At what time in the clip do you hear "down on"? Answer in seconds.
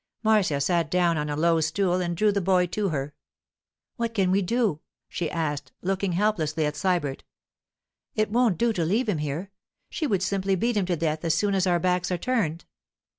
0.89-1.29